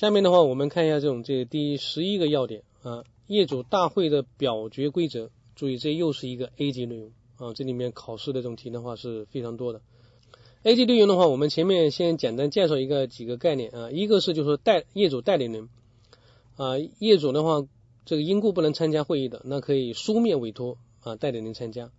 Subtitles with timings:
[0.00, 5.28] 下面的话，我们看一下这种这第十一个要点啊，业主大会的表决规则。
[5.54, 9.82] 注意，这又是一个 A 级内容啊，这里面考试的这种题的话是非常多的。
[10.62, 15.68] A 级内容的话，我们前面先简单介绍一个几个概念啊，一个是就是代业主代理人
[16.56, 17.66] 啊，业主的话
[18.06, 21.90] 这个因故不能参加会议的，那可以书面委托啊代理人参加。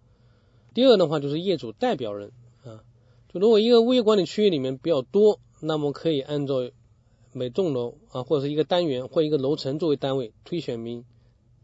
[0.73, 2.31] 第二的话就是业主代表人
[2.65, 2.81] 啊，
[3.31, 6.71] 就如果一个物业管理区域里面比较多，那么可以按照
[7.33, 11.05] 每栋楼啊或者是一个单元或一个楼层作为单位推选名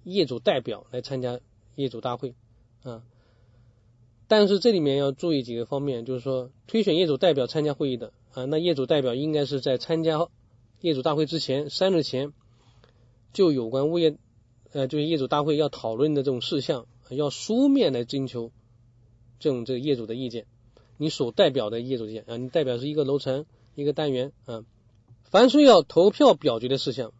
[0.04, 1.40] 业主代表来参加。
[1.76, 2.34] 业主大会
[2.82, 3.04] 啊，
[4.28, 10.28] 但是这里面要注意几个方面，就是说推选业主代表参加会议的啊，那业主代表应该是在参加
[10.82, 12.34] 业主大会之前三日前
[13.32, 14.18] 就有关物业
[14.72, 18.52] 呃就是业主大会要讨论的这种事项，要书面来征求
[19.38, 20.48] 这种这个业主的意见，
[20.98, 24.66] 你所代表的业主意见啊，你代表是一个楼层一个单元啊，
[25.30, 27.14] 凡是要投票表决的事项。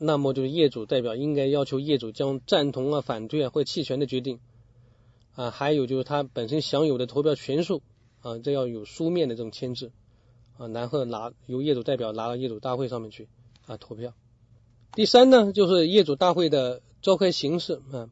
[0.00, 4.38] 那么就是业主代表应该要求业主将赞同啊、反对啊或弃权的决定
[5.34, 7.82] 啊，还有就是他本身享有的投票权数
[8.22, 9.90] 啊，这要有书面的这种签字
[10.56, 13.26] 啊，然后拿由业主代表拿到业主大会上面去
[13.66, 14.14] 啊投票。
[14.92, 18.08] 第三呢，就是业主大会的召开形式啊，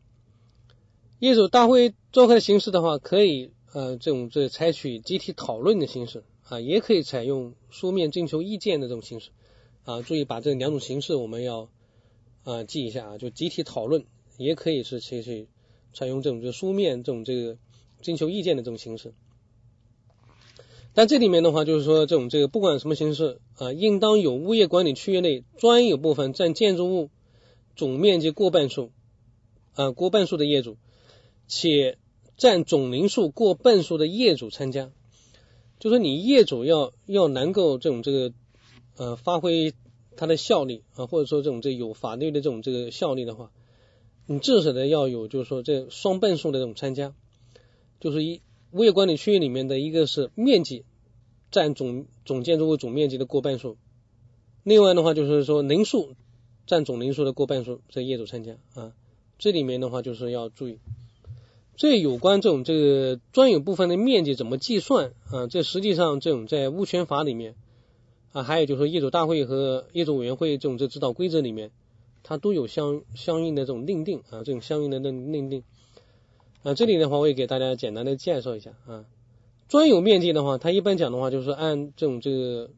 [1.21, 9.31] 业主大会召开形式的话，可以呃这种这采取集体讨论的形式啊，也可以采用书面征求意见的这种形式
[9.85, 11.69] 啊，注意把这两种形式我们要。
[12.49, 14.05] 啊，记一下啊，就集体讨论，
[14.39, 15.49] 也可以是去去
[15.93, 17.59] 采用这种就书面这种这个
[18.03, 19.15] 征求意见的这种形式。
[20.95, 27.11] 但这里面的话，就是说这种这个不管什么形式啊，应当有物业管理区域内专有部分占建筑物
[27.75, 28.93] 总面积过半数
[29.75, 30.77] 啊过半数的业主，
[31.49, 31.99] 且
[32.37, 34.93] 占总人数过半数的业主参加。
[35.79, 38.33] 就说你业主要要能够这种这个
[38.97, 39.75] 呃发挥。
[40.19, 43.51] 它的效力啊，或者说这种这有法律的这种这个效力的话，
[44.25, 47.15] 你至少的要有就是说这双半数的这种参加，
[48.01, 48.41] 就是一
[48.71, 50.87] 物业管理区域里面的一个是面积
[51.51, 53.77] 占总总建筑物总面积的过半数，
[54.63, 56.15] 另外的话就是说人数
[56.67, 58.95] 占总人数的过半数，这业主参加啊，
[59.39, 60.79] 这里面的话就是要注意，
[61.77, 65.47] 这有关这种这个专有部分的面积怎么计算啊？
[65.47, 67.55] 这实际上这种在物权法里面。
[68.33, 71.71] 啊，还有就是说业主大会和业主委员会这种这指导规则里面，
[72.23, 75.63] 它都有相相应的这种认定啊，这种相应的认认定
[76.63, 76.75] 啊。
[76.75, 79.07] 这里的话，我也给大家简单的介绍一下啊。
[79.69, 82.69] 专有面积的话，它一般讲的话就是按这种这个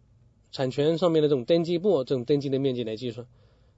[0.53, 3.27] 产权上面的这种登记簿这种登记的面积来计算。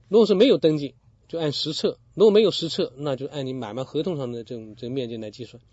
[0.07, 0.93] 如果是没有登记，
[1.31, 5.63] 就按实测；如果没有实测，那就按你买卖合同上的这种这个面积来计算。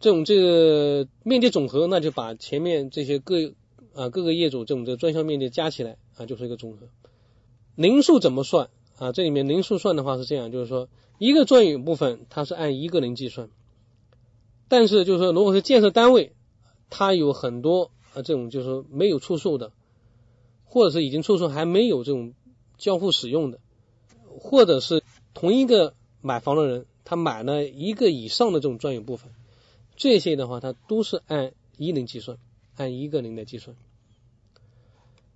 [0.00, 3.52] 这种这个面积总和，那就把前面这些各。
[3.94, 6.86] 啊，各个业主这种这个专项面积加起来啊，就是一个总和。
[7.74, 9.10] 零数怎么算啊？
[9.10, 13.50] 这里面零数算的话是这样，就是说一个专有部分它是按一个人计算，
[14.68, 16.32] 但是就是说如果是建设单位，
[16.90, 19.72] 它有很多啊这种就是说没有出售的，
[20.64, 22.34] 或者是已经出售还没有这种
[22.76, 23.58] 交付使用的，
[24.38, 25.02] 或者是
[25.34, 29.32] 同一个买房的人他买了一个以上的这种专有部分，
[29.96, 32.38] 这些的话它都是按一零计算，
[32.76, 33.76] 按一个零来计算。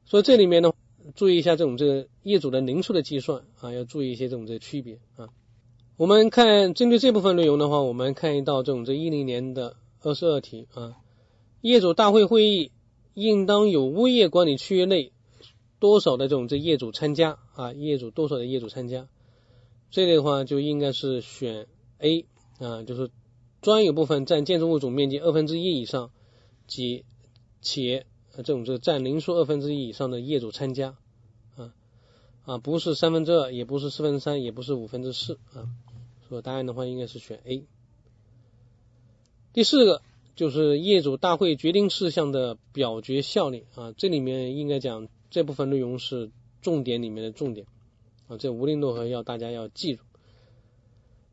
[0.04, 0.72] 所以这里面呢，
[1.14, 5.28] 注意一下这种这个业主的零数的计算啊，要注意一些这种这区别啊。
[5.96, 10.96] 我们看针对这部分内容的话，我们看一道这种这一零年的二十二题啊，
[11.60, 12.72] 业主大会会议
[13.14, 15.12] 应当有物业管理区域内
[15.78, 17.72] 多少的这种这业主参加啊？
[17.72, 19.08] 业主多少的业主参加？
[19.90, 21.66] 这类的话就应该是选
[21.98, 22.26] A
[22.58, 23.10] 啊，就是
[23.60, 26.10] 专有部分占建筑物总面积二分之一以上
[26.66, 27.04] 及
[27.60, 28.06] 且。
[28.34, 30.96] 这种这占人数二分之一以上的业主参加
[31.54, 31.74] 啊
[32.46, 35.68] 啊，不是三分之二，也不是四分之三，也不是五分之四啊，
[36.30, 37.64] 所以答案的话应该是选 A。
[39.52, 40.00] 第四个
[40.34, 46.30] 就是业主大会决定事项的表决效力啊，这里面应该讲这部分内容是
[46.62, 47.66] 重点里面的重点
[48.28, 50.04] 啊，这无论如何要大家要记住。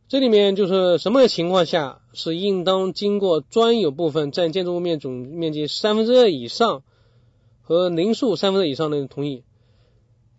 [0.08, 6.82] 这里面就是什么情况下是应当经过专有部分占建筑物面总面积三分之二以上
[7.62, 9.44] 和人数三分之二以上的同意？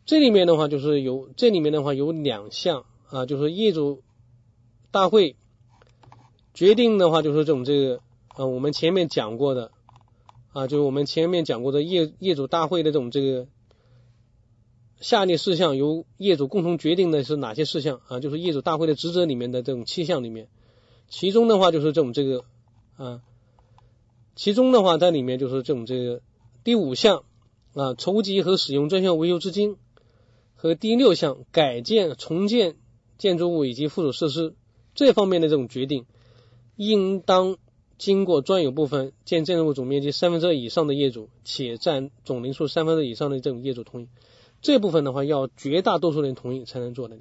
[0.05, 4.03] 这里面的话就是有这里面的话有两项啊，就是业主
[4.91, 5.37] 大会
[6.53, 8.01] 决定的话，就是这种这个
[8.35, 9.71] 啊，我们前面讲过的
[10.53, 13.47] 啊，就是我们前面讲过的业业主大会的这种这个。
[15.01, 18.21] 下列事项由业主共同决定的是哪些事项啊？
[18.21, 20.49] 就是业主大会的职责里面的这种七项里面，
[21.09, 22.45] 其中的话就是这种这个
[22.97, 23.23] 啊，
[24.37, 26.21] 其中的话在里面就是这种这个
[26.65, 27.25] 第五项
[27.73, 29.77] 啊筹集和使用专项维修资金，
[30.55, 32.77] 和第六项改建重建
[33.17, 34.55] 建筑物以及附属设施
[34.95, 36.05] 这方面的这种决定，
[36.77, 37.57] 应当
[37.97, 44.09] 经过专有部分建建筑物总面积三分之二以上的业主，且占总人数三分之二以上的这种业主同意。
[44.63, 47.19] 这部分的话，要绝大多数人同意才能做的。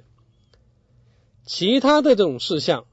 [1.44, 2.84] 其他的这种事项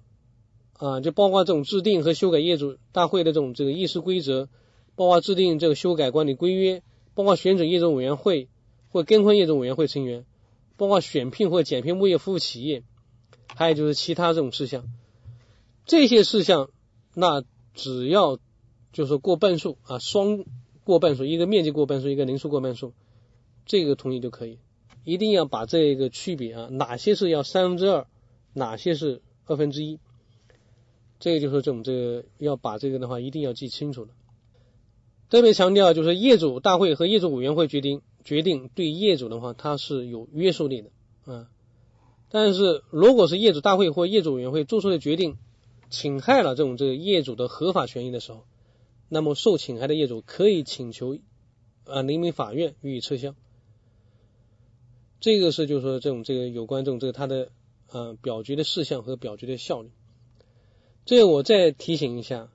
[0.78, 4.48] 啊，就包括这种制定和修改业主大会的这种这个议事规则，
[4.96, 6.82] 包括制定这个修改管理规约，
[7.14, 8.48] 包括选准业主委员会
[8.90, 10.26] 或更换业主委员会成员，
[10.78, 12.84] 包括选聘或减聘物业服务企业，
[13.54, 14.86] 还有就是其他这种事项。
[15.86, 16.70] 这些事项，
[17.14, 18.40] 那只要
[18.94, 20.46] 就是过半数啊，双
[20.84, 22.94] 过半数，一个面积过半数，一个人数过半数。
[23.68, 24.58] 这个同意就可以，
[25.04, 28.08] 一定要把这个区别啊，哪些是要三分之二，
[28.54, 30.00] 哪些是二分之一，
[31.20, 34.10] 这个就是这种这个要把这个的话一定要记清楚了。
[35.30, 40.90] 特别强调就是业主大会和业主委员会决定决定对业主的话它是有约束力的
[41.26, 41.50] 啊，
[42.30, 45.38] 但是如果是业主大会或业主委员会做出的决定
[45.90, 48.46] 侵害了这种这个业主的合法权益的时候，
[49.10, 51.18] 那么受侵害的业主可以请求
[51.86, 53.36] 啊人民法院予以撤销。
[55.20, 57.50] 这个是就是说这种这个有关这种这个它的
[57.88, 59.90] 啊表决的事项和表决的效率。
[61.06, 62.50] 这个我再提醒一下，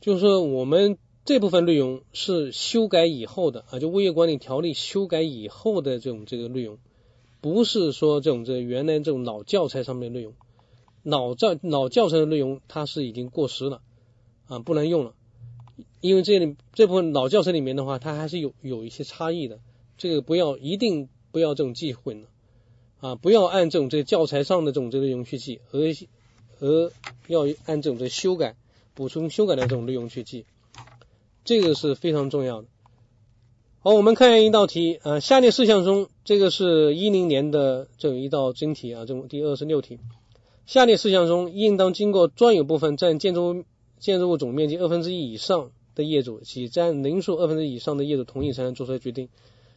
[0.00, 6.78] 就是说我们这部分内容是修改以后的啊，就物业管理条例修改以后的这种这个内容，
[7.40, 10.34] 不是说这种这原来这种老教材上面的内容，
[11.02, 13.82] 老教老教材的内容它是已经过时了
[14.46, 15.14] 啊，不能用了，
[16.00, 19.60] 因为这里这部分老教材里面的话，它还是有有一些差异的，
[19.96, 21.08] 这个不要一定。
[21.30, 22.28] 不要这种记混了
[23.00, 23.14] 啊！
[23.14, 25.80] 不要按这种这教材上的这种这个内容去记，而
[26.60, 26.92] 而
[27.26, 28.56] 要按这种这修改、
[28.94, 30.44] 补充、修改的这种内容去记，
[31.44, 32.68] 这个是非常重要的。
[33.80, 40.00] 好，我们看一道题啊，下列事项中，这个是一零年的这一道真题啊，这种第二十六题。
[40.66, 43.64] 下列事项中，应当经过专有部分占建筑
[44.00, 49.28] 建筑物总面积二分之一以上的业主，及占人数二分之一以上的业主同意才能做出决定，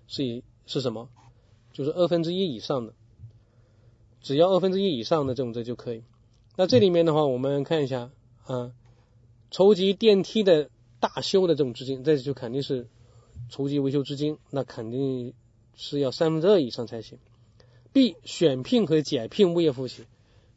[0.08, 1.08] 是以是什么？
[1.74, 2.94] 就是二分之一以上的，
[4.22, 6.04] 只要二分之一以上的这种这就可以。
[6.58, 8.12] 那这里面的话，我们看一下
[8.46, 8.74] 啊，
[9.50, 10.70] 筹集电梯的
[11.00, 12.88] 大修的这种资金，这就肯定是
[13.50, 15.34] 筹集维修资金，那肯定
[15.76, 17.18] 是要三分之二以上才行。
[17.94, 20.08] B 选聘和解聘物业服务企业，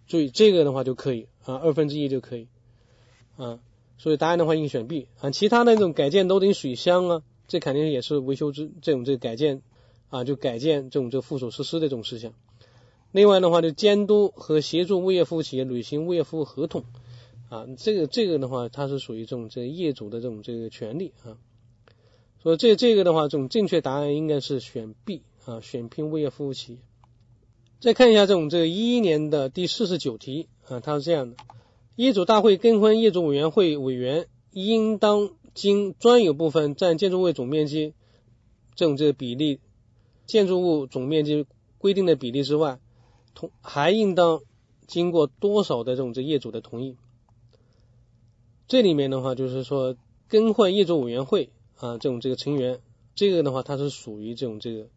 [0.06, 2.48] 注意这个的话就可以啊，二分之一就可以
[3.36, 3.60] 啊，
[3.98, 5.30] 所以答案的话应选 B 啊。
[5.30, 9.62] 其他那种改建楼顶水箱啊，这肯定也是维修之这种这改建。
[10.14, 12.34] 啊，就改建这种这附属设施的这种事项。
[13.10, 16.84] 另外的话，就监督和协助物业服务企业履行物业服务合同
[17.48, 21.36] 啊，这个这个的话，它是属于这种这业主的这种这个权利啊。
[22.44, 26.78] 所以这这个的话，这种正确答案应该是选 B 啊，选聘物业服务企业。
[27.80, 31.36] 再看一下这种这个一一年的第四十九题啊，它是这样的：
[31.96, 37.94] 业主大会更换业主委员会委员，应当经专有部分占建筑物总面积
[38.76, 39.58] 这种这个比例。
[40.26, 41.46] 建筑物总面积
[41.78, 42.78] 规定的比例之外，
[43.34, 44.40] 同还应当
[44.86, 46.96] 经过多少的这种这业主的同意？
[48.66, 49.96] 这里面的话就是说
[50.28, 52.80] 更换业主委员会啊这种这个成员，
[53.14, 54.88] 这个的话它是属于这种这个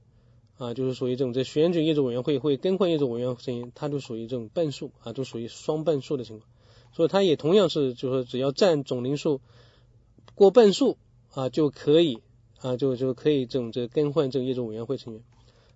[0.58, 6.50] 啊就是属于这种这选举业主委员会会更换业主委员会成员，它就属于这种半数啊，就属于双半数的情况，
[6.94, 9.42] 所以它也同样是就是说只要占总人数
[10.36, 10.98] 过半数
[11.34, 12.22] 啊就可以。
[12.62, 15.22] 啊，就就可以这种这更换这个业主委员会成员，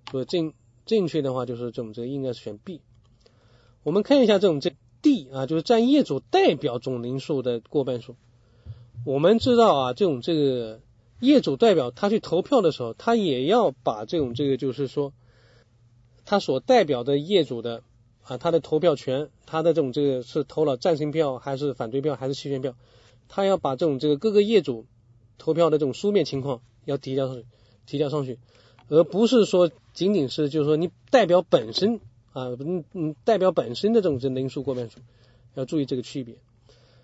[0.09, 0.53] 所以正
[0.85, 2.81] 正确的话就是这种这个应该是选 B。
[3.83, 8.15] 我们看一下这种这 D 啊，就是占业主代表总人数的过半数。
[9.05, 10.79] 我们知道啊，这种这个
[11.19, 15.13] 业主代表他去投票的时候，他也要把这种这个就是说
[16.25, 17.83] 他所代表的业主的
[18.23, 22.75] 啊他的投票权，他的这种这个是投了赞成票还是反对票还是弃权票，
[23.27, 24.85] 他要把这种这个各个业主
[25.37, 26.61] 投票的这种书面情况。
[26.85, 27.45] 要提交上去，
[27.85, 28.39] 提交上去，
[28.87, 31.99] 而不是说仅仅是就是说你代表本身
[32.33, 34.99] 啊，嗯嗯，代表本身的这种这人数过半数，
[35.55, 36.35] 要注意这个区别。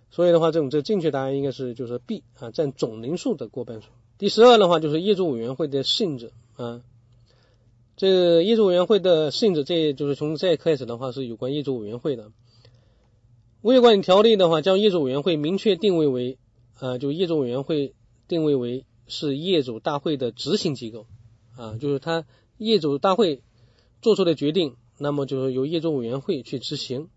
[0.09, 3.89] 所以的话，这种这正确答案应该是就是 B 啊，占总人数的过半数。
[4.17, 6.81] 第十二的话就是业主委员会的性质啊，
[7.97, 12.31] 这业主委员会的性质，这就是从这开始的话是有关业主委员会的。
[13.63, 16.37] 物业管理条例的话，将业主委员会明确定位为
[16.79, 17.93] 啊，就业主委员会
[18.27, 18.85] 定位为。
[19.07, 21.05] 是业主大会的执行机构
[21.55, 22.25] 啊，就是他
[22.57, 23.41] 业主大会
[24.01, 27.09] 做出的决定，那么就是由业主委员会去执行。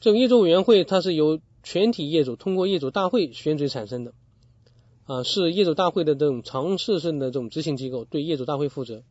[0.00, 4.14] 这种业主委员会它是由全体业主通过业主大会选举产生的。
[5.04, 9.02] 啊，是业主大会的这种常设性的这种执行机构，对业主大会负责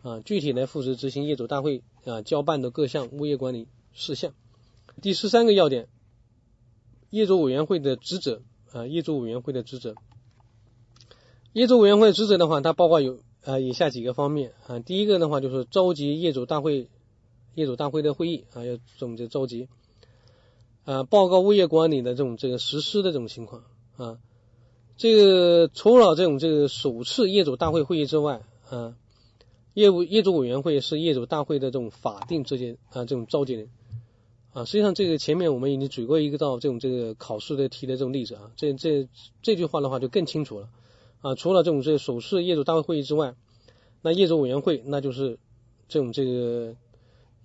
[0.00, 4.32] 啊，具体来负责执行业主大会啊交办的各项物业管理事项。
[5.02, 5.88] 第十三个要点，
[7.10, 8.40] 业主委员会的职责
[8.72, 9.94] 啊，业主委员会的职责，
[11.56, 16.90] 业主委员会职责的话，它包括有啊以下几个方面啊，第一个的话就是召集业主大会。
[17.54, 19.66] 业主大会的会议啊，要总结召集
[20.84, 23.62] 啊，报告物业管理的这种这个实施的这种情况
[23.96, 24.18] 啊。
[24.98, 28.94] 这个除了这种这个首次业主大会会议之外啊，
[29.72, 33.70] 业务业主委员会是业主大会的这种法定这些啊这种召集人
[34.52, 34.66] 啊。
[34.66, 39.08] 实际上这个前面我们已经举过一个到这种这个考试的题的这种例子啊，这这
[39.40, 40.68] 这句话的话就更清楚了
[41.20, 41.34] 啊。
[41.34, 43.34] 除了这种这个首次业主大会会议之外，
[44.02, 45.38] 那业主委员会那就是
[45.88, 46.74] 这种这个。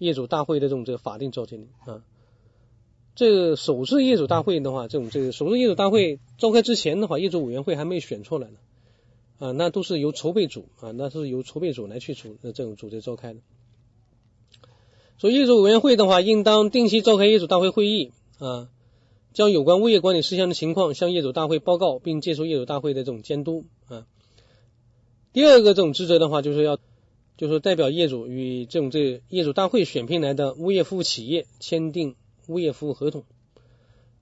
[0.01, 2.01] 业主大会的这种这个法定召集人啊，
[3.13, 8.58] 这首次业主大会的话，这种这个首次业主大会召开之前的话，业主委员会还没选出来呢
[9.38, 13.42] 啊，那都是由筹备组啊，那是由筹备组来去组这种组织召开的。
[15.20, 18.70] 所以业主委员会的话，应当定期召开业主大会会议啊，
[19.34, 24.06] 将有关物业管理事项的情况向业主大会报告，并接受业主大会的这种监督啊。
[25.34, 26.78] 第二个这种职责的话，就是要。
[27.38, 33.24] 就是代表业主与这种这业主大会选聘来的物业服务企业签订物业服务合同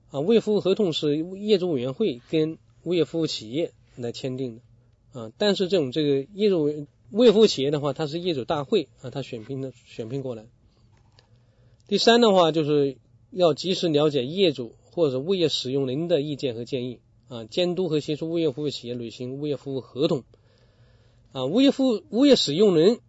[0.09, 6.63] 啊，物业服务合同是业主委员会跟物业服务企业来签订的啊，但是这种这个业主
[7.11, 10.45] 物业服务企业的话，它是业主大会啊，他选聘的选聘过来。
[11.87, 12.95] 第三的话，就是
[13.31, 20.25] 要及时了解业主或者物业使用人的意见和建议啊，监督和协助物业服务企业履行物业服务合同
[21.31, 22.99] 啊，物业服务物业使用人。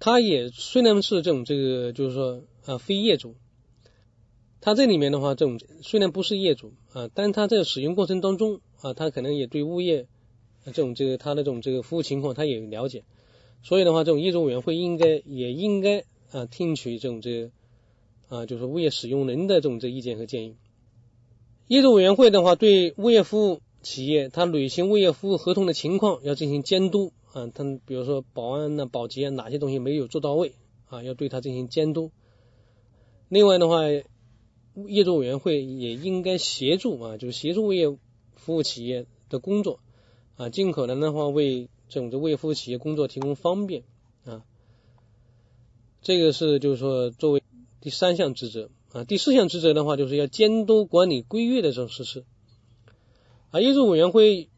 [0.00, 3.36] 他也虽然是这种这个，就是说啊，非业主，
[4.62, 10.08] 他这里面的话，这种虽然不是业主啊，但他在使用过程当中啊，他可能也对物业
[10.64, 13.04] 这种这个他的这种这个服务情况他也了解，
[13.62, 17.50] 所以的话，这种业主委员会应该也应该啊听取这种这个
[18.28, 20.56] 啊，就是物业使用人的这种这意见和建议。
[21.72, 27.14] 业主委员会的话，对物业服务企业他履行物业服务合同的情况要进行监督。
[27.32, 30.52] 啊，他比如说保安呢、保洁哪些东西没有做到位
[30.84, 32.10] 啊，要对他进行监督。
[33.30, 37.88] 另外的话，业主委员会也应该协助啊，就是协助物业
[38.34, 39.80] 服务企业的工作
[40.36, 43.84] 啊，尽可能的话为这种这物业服务企业工作提供方便
[44.26, 44.44] 啊。
[46.02, 47.42] 这个是就是说作为
[47.80, 52.24] 第三项职责啊，第四项职责的话就是要监督管理规约的这种实施
[53.50, 54.48] 啊，业主委员会。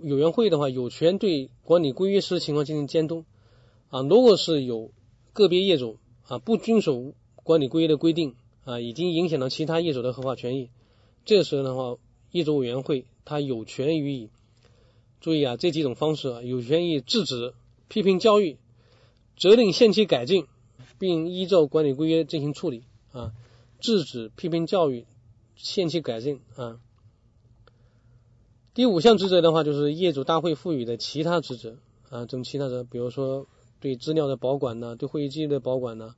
[0.00, 3.24] 委员会的话，有权对管理规约实施情况进行监督
[3.88, 4.02] 啊。
[4.02, 4.90] 如果是有
[5.32, 10.70] 个别业主啊不遵守管理规约的规定啊，已经影响到其他业主的合法权益，
[11.24, 11.98] 这个时候的话，
[12.32, 14.30] 业主委员会他有权予以
[15.20, 17.54] 注意啊这几种方式啊，有权予以制止、
[17.86, 18.58] 批评教育、
[19.36, 20.46] 责令限期改进，
[20.98, 23.32] 并依照管理规约进行处理啊。
[23.86, 25.06] 制止、批评教育、
[25.54, 26.80] 限期改正啊。
[28.74, 31.76] 第五项职责的话，就是业主大会赋予的其他职责
[32.10, 33.46] 啊，这种其他的，比如说
[33.78, 36.16] 对资料的保管呢，对会议记录的保管呢，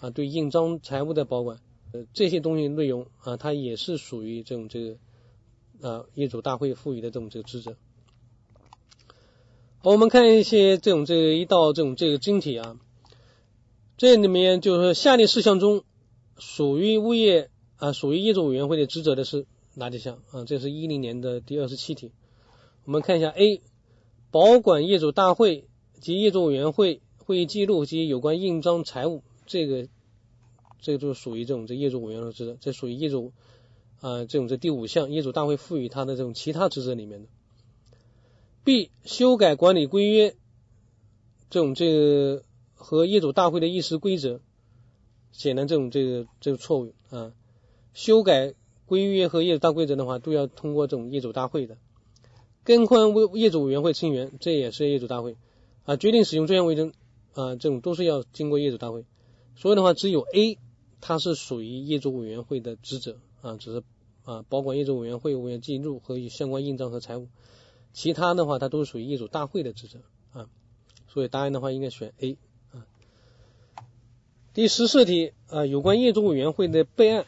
[0.00, 1.60] 啊，对印章财务的保管，
[1.92, 7.76] 呃，这些东西内容啊，它也是属于这种这个啊业主大会赋予的这种这个职责。
[9.78, 12.76] 好，我们看一些这种这个一道这种这个晶体啊，
[13.96, 15.84] 这里面就是说下列事项中
[16.38, 19.46] 属于物业啊属于业主委员会的职责的是。
[19.78, 20.46] 哪几项啊？
[20.46, 22.10] 这是一零年的第二十七题。
[22.86, 23.60] 我们看一下 A，
[24.30, 25.68] 保管业主大会
[26.00, 29.86] 及业主委员会会议记录及有关印章财物，这个
[30.80, 33.34] 这个就属于这种这业主委员会职责，这属于业主
[34.00, 37.28] 啊这种这第五项业主大会赋予他的这种其他职责里面的。
[38.64, 40.36] B，修改管理规约
[41.50, 44.40] 这种这个和业主大会的议事规则，
[45.36, 47.32] 显然这种这个这个错误啊，
[47.92, 48.54] 修改。
[48.88, 51.76] 规约和业主大规则的话，都要通过这种业主大会的
[52.62, 55.36] 更换为业主委员会成员，这也是业主大会
[55.82, 55.96] 啊。
[55.96, 56.92] 决定使用专项卫生
[57.34, 59.04] 啊，这种都是要经过业主大会。
[59.56, 60.58] 所以的话，只有 A
[61.00, 63.82] 它是属于业主委员会的职责啊，只是
[64.22, 67.26] 啊保管业主委员会委员记录和相关印章和财务，
[67.92, 69.98] 其他的话它都是属于业主大会的职责
[70.30, 70.48] 啊。
[71.08, 72.38] 所以答案的话应该选 A。
[74.56, 77.26] 第十四题啊，有关业主委员会的备案。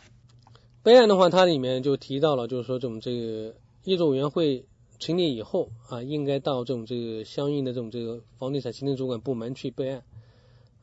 [0.83, 3.55] 备案的话，它里面就提到了，就是说这种这个
[3.85, 4.65] 业主委员会
[4.99, 10.05] 成立以后啊，应该到这种这个相应的这种这个房地产行政主管部门去备案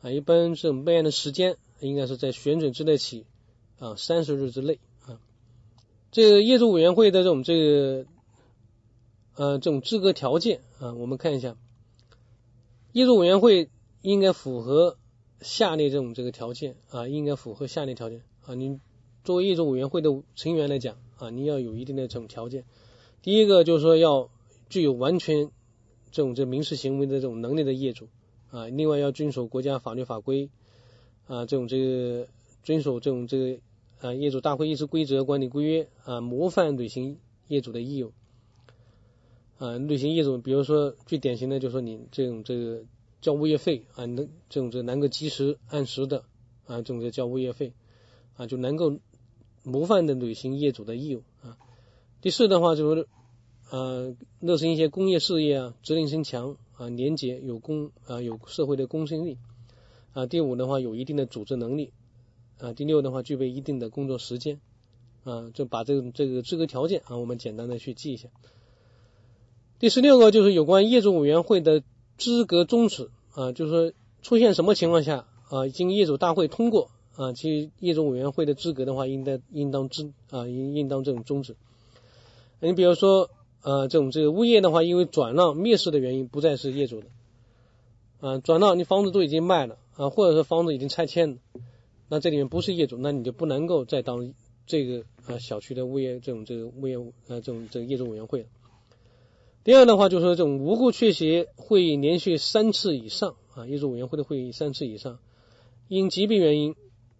[0.03, 0.11] 啊。
[0.11, 3.25] 一般这种备案的时间应该是在选准之日起
[3.79, 5.17] 啊三十日之内啊。
[6.11, 8.05] 这个业主委员会的这种这个
[9.33, 11.57] 呃这种资格条件啊，我们看一下，
[12.91, 13.67] 业主委员会
[14.03, 14.97] 应该符合
[15.41, 18.55] 下列这种这个条件啊，应该符合下列条件啊。
[18.55, 18.79] 你
[19.23, 22.63] 作为业主委员会的成员来讲啊，你要有一定的这种条件。
[23.21, 24.29] 第一个就是说要
[24.69, 25.51] 具有完全
[26.11, 28.07] 这种这民事行为的这种能力的业主
[28.49, 30.49] 啊，另外要遵守国家法律法规
[31.27, 32.27] 啊，这种这个
[32.63, 33.59] 遵守这种这个
[33.99, 38.13] 啊业主大会议事规则管理规约啊，模范履行业主的义务
[39.57, 42.83] 啊，履行业主，比如说最典型的就是说你这种这个
[43.25, 46.25] 交物业费啊，能这种这能够及时按时的
[46.67, 47.73] 啊，这种这交物业费
[48.35, 48.99] 啊，就能够
[49.63, 51.57] 模范的履行业主的义务啊。
[52.21, 53.07] 第四的话就是
[53.71, 59.39] 呃，落实一些工业事业啊，责任心强啊，廉洁有公啊，有社会的公信力
[60.13, 60.27] 啊。
[60.27, 61.93] 第五的话有一定的组织能力
[62.59, 62.73] 啊。
[62.73, 64.61] 第六的话具备一定的工作时间
[65.23, 68.29] 啊，就把这个这个资格条件啊，我们简单的去记一下。
[69.79, 71.81] 第十六个就是有关业主委员会的
[72.17, 81.55] 资格终止啊，就是说出现什么情况下啊，经业主大会通过啊，其业主委员会的资格的话，应该应当终啊，应应当这种终止。
[82.59, 83.29] 你比如说，
[83.61, 87.07] 呃，这种这个物业的话，因为转让、灭失的原因不再是业主的，
[88.21, 91.37] 啊，转让你房子都已经卖了啊，或者说房子已经拆迁了，
[92.09, 94.33] 那这里面不是业主，那你就不能够再当
[94.65, 98.47] 这个啊小区的物业这种这个物业呃这种这个业主委员会了。
[99.65, 105.17] 第二的话就是说，这种无故缺席会议连续三次以上啊，业主委员会的会议三次以上，
[105.87, 106.75] 因疾病原因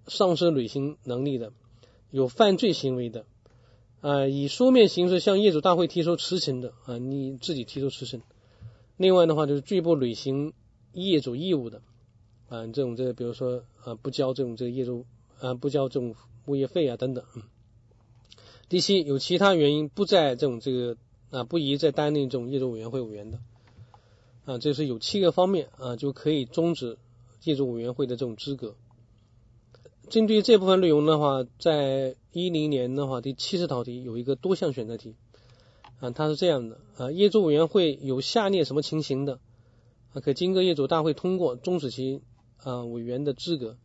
[0.06, 1.54] 丧失履行能力的，
[2.12, 3.26] 有犯罪行为的。
[4.02, 8.22] 啊，以书面形式向业主大会提出辞呈的啊，你自己提出辞呈。
[8.96, 10.54] 另外的话就是拒不履行
[10.94, 11.82] 业主义务的
[12.48, 15.08] 啊，这种这个比如说啊不交这种这个业主
[15.40, 16.14] 啊不交这种
[16.46, 17.26] 物业费啊等等。
[17.36, 17.42] 嗯
[18.68, 20.98] 第七，有其他原因不在这种这个
[21.36, 23.40] 啊不宜再担任这种业主委员会委员的
[24.46, 26.98] 啊，这是有七个方面啊就可以终止
[27.44, 28.76] 业主委员会的这种资格。
[30.10, 35.16] 针对这部分内容的话，在一零年的话，第七十道题有一个多项选择题
[36.00, 39.40] 啊，它是这样的啊，业主委员会有下列什么情形的
[40.14, 42.22] 啊，可经过业主大会通过终止其
[42.58, 43.78] 啊委员的资格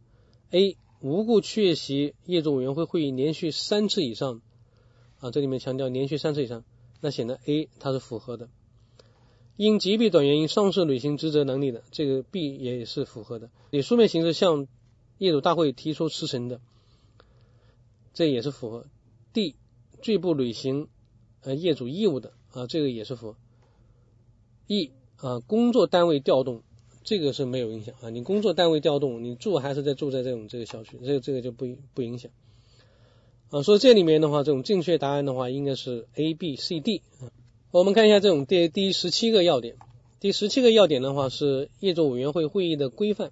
[0.50, 0.76] ？A.
[1.00, 4.42] 无故缺席业主委员会会议连续三次以上
[5.20, 6.64] 啊，这里面强调连续三次以上，
[7.00, 8.48] 那显得 A 它是符合的。
[9.56, 13.50] 因疾病等原因丧失履行职责能力的，这个 B 也是符合的。
[13.70, 14.66] 以书面形式向
[15.18, 16.62] 业主大会提出辞呈的，
[18.14, 18.86] 这也是符合。
[19.34, 19.54] D
[20.00, 20.88] 拒不履行
[21.42, 23.38] 呃业主义务的啊，这个也是符合。
[24.66, 26.62] E 啊工作单位调动，
[27.04, 28.08] 这个是没有影响啊。
[28.08, 32.30] 你工作单位调动，你住还是在住在这种这个小区，这个这个就不不影响
[33.50, 33.62] 啊。
[33.62, 37.30] 所以这里面的话，这种正确答案的话应该是 A、B、C、D 啊。
[37.70, 39.76] 我们看一下这种第第十七个要点，
[40.18, 43.30] 第十七个要点的话是业主委员会会议的规范。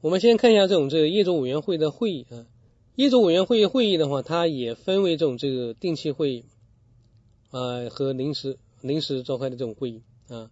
[0.00, 2.46] 我们先看一下这种这个业主委员会的会议啊，
[2.94, 6.44] 业主委员会会议的话，它也分为这种这个定期会议
[7.50, 10.50] 啊和临时临时召开的这种会议啊。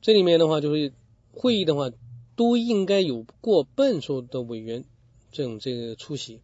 [0.00, 0.92] 这里面的话就是
[1.32, 1.90] 会议的话，
[2.34, 4.84] 都应该有过半数的委员
[5.30, 6.40] 这种这个出席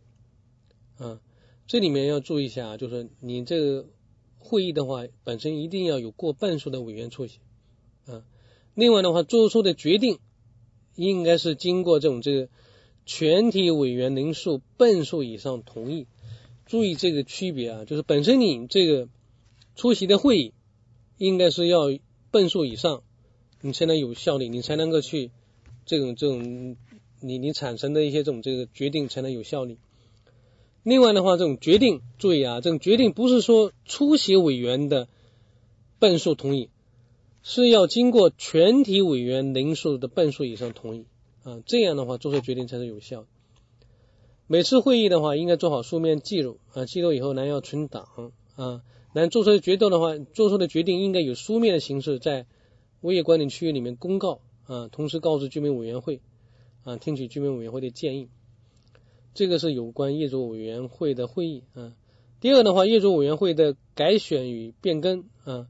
[0.99, 1.21] 啊。
[1.69, 3.87] 这里面要注意一下啊，就是你这个
[4.39, 7.39] 会议的话，本身一定要有过半数的委员出席
[8.07, 8.25] 啊。
[8.75, 10.19] 另外的话，做出的决定。
[10.95, 12.49] 应该是经过这种这个
[13.07, 16.09] 全体委员人数半数以上同意，
[16.67, 19.09] 注意这个区别啊，就是本身你这个
[19.77, 20.55] 出席的会议
[21.17, 21.83] 应该是要
[22.33, 23.05] 半数以上，
[23.61, 25.31] 你才能有效力，你才能够去
[25.87, 26.77] 这种这种
[27.21, 29.79] 你你产生的一些这种这个决定才能有效力。
[30.89, 35.07] 另外的话，这种决定注意啊，这种决定不是说出席委员的
[35.99, 36.71] 半数同意。
[37.43, 41.05] 是要经过全体委员人数的半数以上同意
[41.45, 43.27] 啊，这样的话做出决定才是有效。
[44.47, 48.83] 每次会议的话，应该做好书面记录啊，记录以后呢要存档啊。
[49.13, 52.47] 那做出的决定的话，做出的决定应该有书面的形式在
[53.03, 56.23] 物业管理区域里面公告啊，同时告知居民委员会
[56.85, 58.29] 啊，听取居民委员会的建议。
[59.39, 61.95] 这个是有关业主委员会的会议啊。
[62.41, 65.69] 第二的话，业主委员会的改选与变更啊。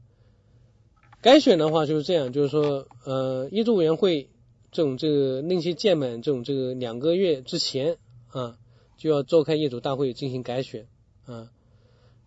[1.21, 4.31] 改选的话就是这样，就是说，呃，业主委员会
[4.71, 7.97] 这种这个任期届满这种这个两个月之前
[8.29, 8.57] 啊，
[8.97, 10.87] 就要召开业主大会进行改选
[11.27, 11.51] 啊。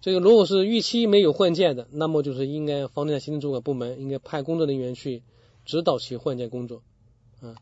[0.00, 5.24] 这个如果是预期没有换届的，那么就是应该房地产行政主管部门应该派工作人员去
[5.64, 6.84] 指导其换届工作
[7.40, 7.56] 啊。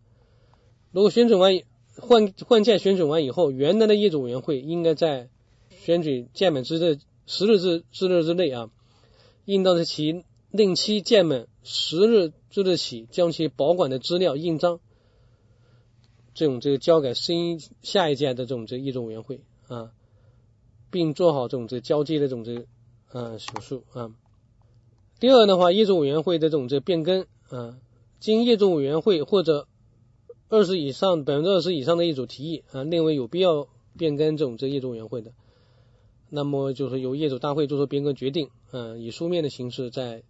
[0.93, 1.59] 如果选准完
[2.01, 5.29] 换换届选举完以后，原来的业主委员会应该在
[5.71, 8.71] 选举届满之的十日之之日之内啊，
[9.45, 14.81] 应当在其令期届满十日之日起，将其保管的资料印章，
[16.35, 19.93] 这种这个交给新下一届的这种这业主委员会啊，
[20.91, 22.67] 并做好这种这交接的这种这
[23.13, 24.11] 啊手术啊。
[25.21, 27.79] 第二的话，业主委员会的这种这变更啊，
[28.19, 29.69] 经业主委员会或者
[30.51, 35.33] 二十以上百分之二十以上的业主提议啊，认为有必要变更这种这业主委员会的，
[36.29, 40.25] 那么就是由业主大会做出变更决定，嗯，以书面的形式在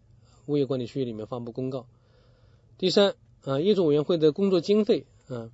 [0.45, 1.87] 物业管理区域里面发布公告。
[2.77, 5.51] 第三啊，业主委员会的工作经费啊，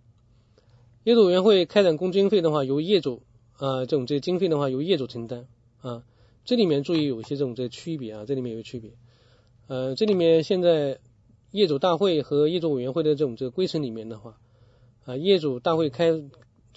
[1.05, 3.23] 业主委员会开展工经费的话，由业主
[3.59, 5.47] 啊这种这经费的话由业主承担
[5.81, 6.03] 啊，
[6.45, 8.91] 这里面注意有一些这种这区别啊，这里面有区别。
[9.69, 10.99] 呃，这里面现在
[11.53, 14.41] 业主大会和业主委员会的这种这个规程里面的话，
[15.07, 16.31] 啊，业主大会开这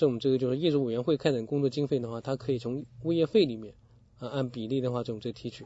[0.07, 3.73] 种这个就是业主委员会开展工作经费的话，它可以从物业费里面
[4.19, 5.65] 啊按比例的话这种这提取。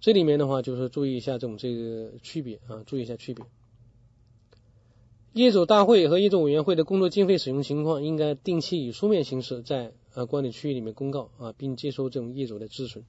[0.00, 3.46] 这里面的话就是注意一下这种这个区别啊，注意一下区别。
[5.32, 13.04] 业主大会和业主委员会的工作经费使用情况，应该定期以书面形式在呃管理区域里面公告啊，并接收这种业主的咨询。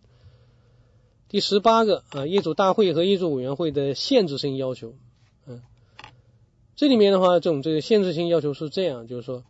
[1.28, 4.94] 第十八个啊，业主大会和业主委员会的限制性要求，
[6.80, 9.44] 这里面的话，这种这个限制性要求是这样，就是说，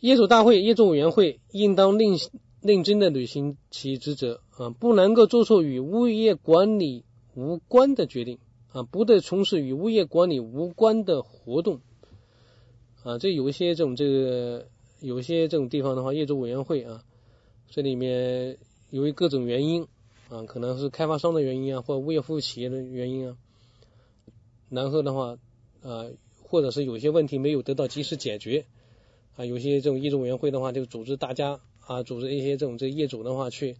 [0.00, 2.18] 业主大会、业主委员会应当认
[2.60, 7.04] 认真的履行其职责啊，不能够做出与物业管理
[7.36, 8.40] 无关的决定
[8.72, 11.80] 啊，不得从事与物业管理无关的活动
[13.04, 13.18] 啊。
[13.18, 14.66] 这有一些这种这个
[15.00, 17.04] 有一些这种地方的话，业主委员会啊，
[17.70, 18.58] 这里面
[18.90, 19.86] 由于各种原因。
[20.30, 23.36] 啊，可能是开发商的原因啊，或物业服务企业的原因啊，
[24.70, 25.38] 然后的话
[25.82, 26.06] 啊，
[26.42, 28.66] 或者是有些问题没有得到及时解决
[29.36, 33.76] 啊，有些这种业主委员会的话，就组织大家啊，组织一些这种这业主的话去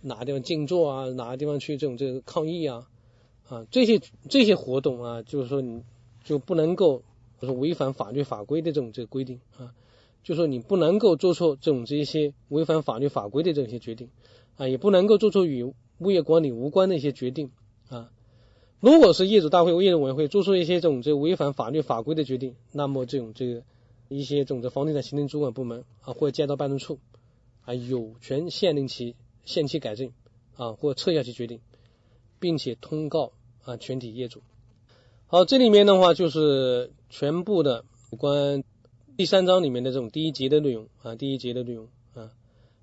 [0.00, 2.88] 哪个地方静坐啊，哪个地方去这种这个抗议啊
[3.48, 5.82] 啊，这些这些活动啊，就是说你
[6.24, 7.02] 就不能够
[7.40, 9.74] 就是违反法律法规的这种这个规定啊，
[10.22, 14.08] 就说你不能够做出这种这些违反法律法规的这些决定。
[14.58, 17.50] 啊，也不能够做出与物业管理无关的一些决定
[17.90, 18.10] 啊。
[18.80, 23.62] 如果是业主大会或、业主委员会做出一些这种这违反法律法规的决定，那么这种这个
[24.08, 26.98] 一些这种的房地产行政主管部门啊，或街道办事处
[27.64, 30.12] 啊，有权限令其限期改正
[30.56, 31.60] 啊，或撤销其决定，
[32.38, 33.32] 并且通告
[33.64, 34.42] 啊全体业主。
[35.26, 38.62] 好，这里面的话就是全部的有关
[39.16, 42.30] 第三章里面的这种第一节的内容啊，第一节的内容啊。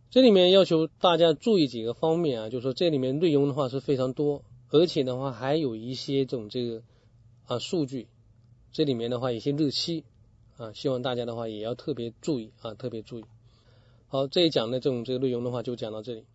[0.09, 6.81] 这里面要求大家注意几个方面啊，就是说这里面内容的话是非常多，而且的话还有一些这种这个
[7.45, 8.07] 啊数据，
[8.71, 10.03] 这里面的话一些日期
[10.57, 13.25] 啊，希望大家的话也要特别注意啊，特别注意。
[14.07, 16.25] 好，这一讲的这种这个内容的话就讲到这里。